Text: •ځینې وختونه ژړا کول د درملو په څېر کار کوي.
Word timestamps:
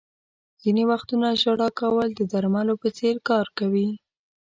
•ځینې 0.61 0.83
وختونه 0.91 1.27
ژړا 1.41 1.69
کول 1.79 2.07
د 2.15 2.21
درملو 2.31 2.73
په 2.81 2.89
څېر 2.97 3.15
کار 3.29 3.45
کوي. 3.57 3.89